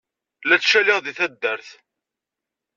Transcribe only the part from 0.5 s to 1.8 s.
ttcaliɣ deg taddart.